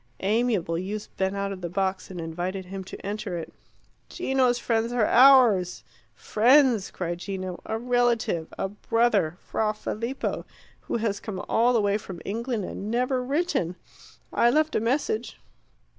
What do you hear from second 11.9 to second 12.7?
from England